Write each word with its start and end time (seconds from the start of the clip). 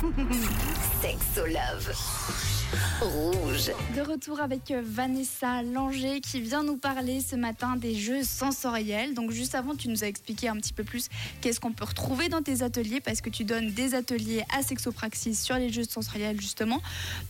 Sexo 1.02 1.44
Love. 1.44 2.49
Rouge. 3.00 3.72
De 3.96 4.00
retour 4.00 4.40
avec 4.40 4.70
euh, 4.70 4.82
Vanessa 4.84 5.62
Langer 5.62 6.20
qui 6.20 6.40
vient 6.40 6.62
nous 6.62 6.76
parler 6.76 7.20
ce 7.20 7.34
matin 7.34 7.76
des 7.76 7.96
jeux 7.96 8.22
sensoriels. 8.22 9.14
Donc 9.14 9.32
juste 9.32 9.54
avant, 9.56 9.74
tu 9.74 9.88
nous 9.88 10.04
as 10.04 10.06
expliqué 10.06 10.48
un 10.48 10.56
petit 10.56 10.72
peu 10.72 10.84
plus 10.84 11.08
qu'est-ce 11.40 11.58
qu'on 11.58 11.72
peut 11.72 11.84
retrouver 11.84 12.28
dans 12.28 12.42
tes 12.42 12.62
ateliers 12.62 13.00
parce 13.00 13.20
que 13.20 13.30
tu 13.30 13.44
donnes 13.44 13.72
des 13.72 13.94
ateliers 13.94 14.44
à 14.56 14.62
Sexopraxis 14.62 15.34
sur 15.34 15.56
les 15.56 15.72
jeux 15.72 15.84
sensoriels 15.84 16.40
justement. 16.40 16.80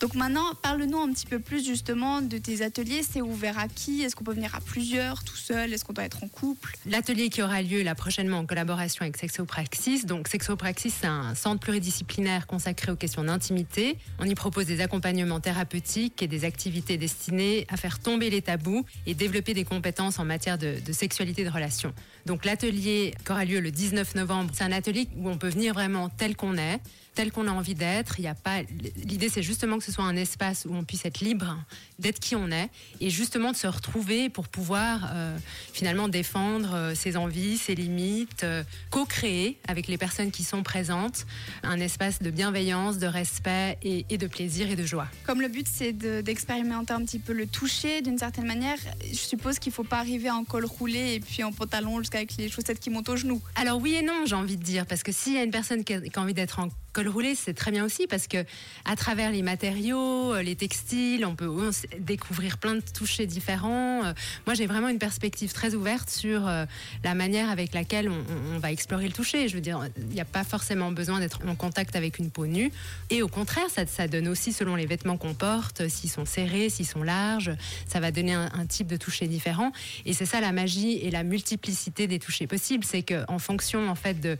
Donc 0.00 0.14
maintenant, 0.14 0.54
parle-nous 0.60 0.98
un 0.98 1.10
petit 1.12 1.26
peu 1.26 1.38
plus 1.38 1.64
justement 1.64 2.20
de 2.20 2.36
tes 2.36 2.62
ateliers. 2.62 3.02
C'est 3.02 3.22
ouvert 3.22 3.58
à 3.58 3.68
qui? 3.68 4.02
Est-ce 4.02 4.14
qu'on 4.16 4.24
peut 4.24 4.34
venir 4.34 4.54
à 4.54 4.60
plusieurs, 4.60 5.24
tout 5.24 5.36
seul? 5.36 5.72
Est-ce 5.72 5.84
qu'on 5.84 5.94
doit 5.94 6.04
être 6.04 6.22
en 6.22 6.28
couple? 6.28 6.76
L'atelier 6.86 7.30
qui 7.30 7.42
aura 7.42 7.62
lieu 7.62 7.82
là 7.82 7.94
prochainement 7.94 8.38
en 8.38 8.46
collaboration 8.46 9.02
avec 9.02 9.16
Sexopraxis. 9.16 10.04
Donc 10.04 10.28
Sexopraxis, 10.28 10.90
c'est 10.90 11.06
un 11.06 11.34
centre 11.34 11.60
pluridisciplinaire 11.60 12.46
consacré 12.46 12.92
aux 12.92 12.96
questions 12.96 13.24
d'intimité. 13.24 13.96
On 14.18 14.24
y 14.24 14.34
propose 14.34 14.66
des 14.66 14.80
accompagnements 14.80 15.29
thérapeutiques 15.38 16.22
et 16.22 16.26
des 16.26 16.44
activités 16.44 16.96
destinées 16.96 17.66
à 17.68 17.76
faire 17.76 18.00
tomber 18.00 18.30
les 18.30 18.42
tabous 18.42 18.84
et 19.06 19.14
développer 19.14 19.54
des 19.54 19.64
compétences 19.64 20.18
en 20.18 20.24
matière 20.24 20.58
de, 20.58 20.80
sexualité 20.92 21.44
de 21.44 21.50
relations. 21.50 21.94
Donc 22.26 22.44
l'atelier 22.44 23.14
qui 23.24 23.32
aura 23.32 23.44
lieu 23.44 23.60
le 23.60 23.70
19 23.70 24.16
novembre, 24.16 24.50
c'est 24.54 24.64
un 24.64 24.72
atelier 24.72 25.06
où 25.16 25.28
on 25.28 25.38
peut 25.38 25.48
venir 25.48 25.74
vraiment 25.74 26.08
tel 26.08 26.36
qu'on 26.36 26.56
est, 26.56 26.80
tel 27.14 27.32
qu'on 27.32 27.46
a 27.46 27.52
envie 27.52 27.74
d'être. 27.74 28.18
Il 28.18 28.24
y 28.24 28.28
a 28.28 28.34
pas 28.34 28.62
l'idée 29.04 29.28
c'est 29.28 29.42
justement 29.42 29.78
que 29.78 29.84
ce 29.84 29.92
soit 29.92 30.04
un 30.04 30.16
espace 30.16 30.66
où 30.68 30.74
on 30.74 30.84
puisse 30.84 31.04
être 31.04 31.20
libre 31.20 31.56
d'être 31.98 32.18
qui 32.18 32.34
on 32.34 32.50
est 32.50 32.70
et 33.00 33.10
justement 33.10 33.52
de 33.52 33.56
se 33.56 33.66
retrouver 33.66 34.28
pour 34.28 34.48
pouvoir 34.48 35.10
euh, 35.12 35.36
finalement 35.72 36.08
défendre 36.08 36.74
euh, 36.74 36.94
ses 36.94 37.16
envies, 37.16 37.58
ses 37.58 37.74
limites, 37.74 38.44
euh, 38.44 38.64
co-créer 38.90 39.58
avec 39.68 39.86
les 39.86 39.98
personnes 39.98 40.30
qui 40.30 40.44
sont 40.44 40.62
présentes 40.62 41.26
un 41.62 41.78
espace 41.80 42.20
de 42.20 42.30
bienveillance, 42.30 42.98
de 42.98 43.06
respect 43.06 43.78
et 43.82 44.18
de 44.18 44.26
plaisir 44.26 44.70
et 44.70 44.76
de 44.76 44.84
joie. 44.84 45.08
Comme 45.26 45.40
le 45.42 45.48
but 45.48 45.66
c'est 45.72 45.92
de- 45.92 46.22
d'expérimenter 46.22 46.92
un 46.92 47.04
petit 47.04 47.18
peu 47.20 47.32
le 47.32 47.46
toucher 47.46 48.02
d'une 48.02 48.18
certaine 48.18 48.46
manière, 48.46 48.76
je 49.08 49.14
suppose 49.16 49.58
qu'il 49.58 49.70
faut 49.72 49.84
pas 49.84 49.98
arriver 49.98 50.30
en 50.30 50.44
col 50.44 50.64
roulé 50.64 51.14
et 51.14 51.20
puis 51.20 51.44
en 51.44 51.52
pantalon 51.52 51.98
jusqu'avec 51.98 52.36
les 52.36 52.48
chaussettes 52.48 52.80
qui 52.80 52.90
montent 52.90 53.08
aux 53.10 53.16
genoux. 53.16 53.40
Alors 53.54 53.78
oui 53.80 53.94
et 53.94 54.02
non, 54.02 54.24
j'ai 54.26 54.34
envie 54.34 54.56
de 54.56 54.62
dire, 54.62 54.86
parce 54.86 55.02
que 55.02 55.12
s'il 55.12 55.34
y 55.34 55.38
a 55.38 55.44
une 55.44 55.50
personne 55.52 55.84
qui 55.84 55.94
a, 55.94 56.00
qui 56.00 56.10
a 56.18 56.22
envie 56.22 56.34
d'être 56.34 56.58
en 56.58 56.68
col 56.92 57.08
roulé, 57.08 57.34
c'est 57.34 57.54
très 57.54 57.70
bien 57.70 57.84
aussi, 57.84 58.06
parce 58.06 58.26
que 58.26 58.44
à 58.84 58.96
travers 58.96 59.30
les 59.30 59.42
matériaux, 59.42 60.34
euh, 60.34 60.42
les 60.42 60.56
textiles, 60.56 61.24
on 61.24 61.34
peut 61.34 61.48
découvrir 61.98 62.58
plein 62.58 62.74
de 62.74 62.82
touchés 62.94 63.26
différents. 63.26 64.04
Euh, 64.04 64.12
Moi, 64.46 64.54
j'ai 64.54 64.66
vraiment 64.66 64.88
une 64.88 64.98
perspective 64.98 65.52
très 65.52 65.74
ouverte 65.74 66.10
sur 66.10 66.48
euh, 66.48 66.64
la 67.04 67.14
manière 67.14 67.50
avec 67.50 67.74
laquelle 67.74 68.08
on, 68.08 68.58
va 68.58 68.72
explorer 68.72 69.06
le 69.06 69.12
toucher. 69.12 69.48
Je 69.48 69.54
veux 69.54 69.60
dire, 69.60 69.80
il 69.96 70.14
n'y 70.14 70.20
a 70.20 70.26
pas 70.26 70.44
forcément 70.44 70.92
besoin 70.92 71.18
d'être 71.18 71.40
en 71.46 71.54
contact 71.54 71.96
avec 71.96 72.18
une 72.18 72.30
peau 72.30 72.46
nue, 72.46 72.70
et 73.08 73.22
au 73.22 73.28
contraire, 73.28 73.66
ça, 73.68 74.08
donne 74.08 74.28
aussi 74.28 74.52
selon 74.52 74.76
les 74.76 74.86
vêtements 74.86 75.16
qu'on 75.16 75.34
porte, 75.34 75.88
s'ils 75.88 76.10
sont 76.10 76.24
serrés, 76.24 76.68
s'ils 76.68 76.86
sont 76.86 77.02
larges, 77.02 77.52
ça 77.86 78.00
va 78.00 78.10
donner 78.10 78.34
un, 78.34 78.50
un 78.52 78.66
type 78.66 78.86
de 78.86 78.96
toucher 78.96 79.28
différent. 79.28 79.72
Et 80.04 80.12
c'est 80.12 80.26
ça 80.26 80.40
la 80.40 80.52
magie 80.52 80.98
et 80.98 81.10
la 81.10 81.22
multiplicité 81.22 82.06
des 82.06 82.18
touchés 82.18 82.46
possibles, 82.46 82.84
c'est 82.84 83.02
que 83.02 83.24
en 83.28 83.38
fonction 83.38 83.88
en 83.88 83.94
fait 83.94 84.20
de 84.20 84.36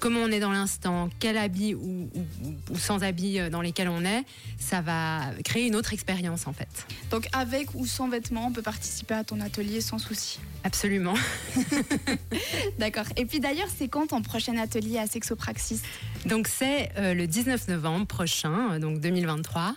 comment 0.00 0.20
on 0.20 0.28
est 0.30 0.40
dans 0.40 0.52
l'instant, 0.52 1.08
quel 1.18 1.36
habit 1.38 1.74
ou, 1.74 2.08
ou- 2.14 2.54
ou 2.70 2.78
sans 2.78 3.02
habit 3.02 3.38
euh, 3.38 3.50
dans 3.50 3.60
lesquels 3.62 3.88
on 3.88 4.04
est, 4.04 4.24
ça 4.58 4.80
va 4.80 5.30
créer 5.44 5.66
une 5.66 5.76
autre 5.76 5.92
expérience 5.92 6.46
en 6.46 6.52
fait. 6.52 6.68
Donc 7.10 7.28
avec 7.32 7.74
ou 7.74 7.86
sans 7.86 8.08
vêtements, 8.08 8.46
on 8.46 8.52
peut 8.52 8.62
participer 8.62 9.14
à 9.14 9.24
ton 9.24 9.40
atelier 9.40 9.80
sans 9.80 9.98
souci. 9.98 10.38
Absolument. 10.64 11.14
D'accord. 12.78 13.04
Et 13.16 13.24
puis 13.24 13.40
d'ailleurs, 13.40 13.68
c'est 13.76 13.88
quand 13.88 14.08
ton 14.08 14.22
prochain 14.22 14.56
atelier 14.58 14.98
à 14.98 15.06
Sexopraxis? 15.06 15.80
Donc 16.28 16.46
c'est 16.46 16.90
euh, 16.98 17.14
le 17.14 17.26
19 17.26 17.68
novembre 17.68 18.06
prochain, 18.06 18.72
euh, 18.72 18.78
donc 18.78 19.00
2023. 19.00 19.74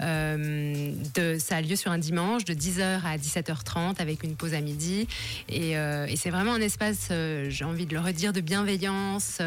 Euh, 0.00 0.92
ça 1.38 1.56
a 1.56 1.60
lieu 1.60 1.76
sur 1.76 1.92
un 1.92 1.98
dimanche 1.98 2.44
de 2.46 2.54
10h 2.54 3.00
à 3.04 3.18
17h30 3.18 4.00
avec 4.00 4.22
une 4.22 4.34
pause 4.34 4.54
à 4.54 4.62
midi. 4.62 5.06
Et, 5.50 5.74
c'est 6.16 6.30
vraiment 6.30 6.52
un 6.52 6.60
espace, 6.60 7.08
j'ai 7.48 7.64
envie 7.64 7.86
de 7.86 7.94
le 7.94 8.00
redire, 8.00 8.32
de 8.32 8.40
bienveillance, 8.40 9.40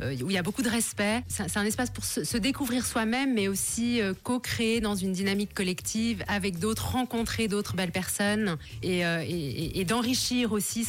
où 0.00 0.30
il 0.30 0.32
y 0.32 0.38
a 0.38 0.42
beaucoup 0.42 0.62
de 0.62 0.68
respect. 0.68 1.22
C'est 1.28 1.56
un 1.56 1.64
espace 1.64 1.90
pour 1.90 2.04
se, 2.04 2.36
découvrir 2.36 2.84
soi-même, 2.84 3.34
mais 3.34 3.48
aussi 3.48 4.00
co-créer 4.22 4.80
dans 4.80 4.94
une 4.94 5.12
dynamique 5.12 5.54
collective 5.54 6.24
avec 6.28 6.58
d'autres, 6.58 6.92
rencontrer 6.92 7.46
d'autres 7.48 7.74
belles 7.76 7.92
personnes 7.92 8.56
et, 8.82 9.00
et- 9.00 9.84
d'enrichir 9.84 10.52
aussi 10.52 10.86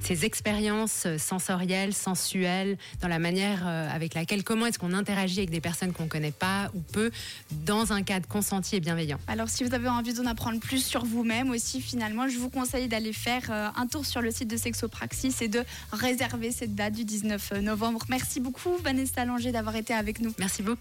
ses 0.00 0.24
expériences 0.24 1.06
sensorielles, 1.18 1.92
sensuelles, 1.92 2.78
dans 3.00 3.08
la 3.08 3.18
manière 3.18 3.66
avec 3.66 4.14
laquelle, 4.14 4.31
comment 4.40 4.66
est-ce 4.66 4.78
qu'on 4.78 4.94
interagit 4.94 5.40
avec 5.40 5.50
des 5.50 5.60
personnes 5.60 5.92
qu'on 5.92 6.08
connaît 6.08 6.32
pas 6.32 6.70
ou 6.74 6.80
peu, 6.80 7.10
dans 7.50 7.92
un 7.92 8.02
cadre 8.02 8.26
consenti 8.26 8.76
et 8.76 8.80
bienveillant? 8.80 9.18
Alors 9.26 9.48
si 9.48 9.64
vous 9.64 9.74
avez 9.74 9.88
envie 9.88 10.14
d'en 10.14 10.26
apprendre 10.26 10.58
plus 10.60 10.84
sur 10.84 11.04
vous-même 11.04 11.50
aussi, 11.50 11.80
finalement, 11.80 12.28
je 12.28 12.38
vous 12.38 12.50
conseille 12.50 12.88
d'aller 12.88 13.12
faire 13.12 13.42
euh, 13.50 13.68
un 13.76 13.86
tour 13.86 14.06
sur 14.06 14.22
le 14.22 14.30
site 14.30 14.48
de 14.48 14.56
Sexopraxis 14.56 15.34
et 15.42 15.48
de 15.48 15.62
réserver 15.92 16.50
cette 16.50 16.74
date 16.74 16.94
du 16.94 17.04
19 17.04 17.60
novembre. 17.60 18.00
Merci 18.08 18.40
beaucoup 18.40 18.76
Vanessa 18.82 19.24
Langer 19.24 19.52
d'avoir 19.52 19.76
été 19.76 19.92
avec 19.92 20.20
nous. 20.20 20.32
Merci 20.38 20.62
beaucoup. 20.62 20.78